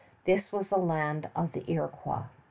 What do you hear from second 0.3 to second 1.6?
was the land of